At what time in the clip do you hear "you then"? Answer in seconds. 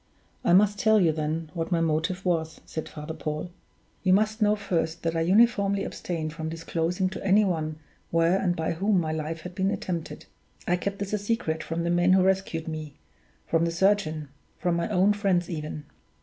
0.99-1.51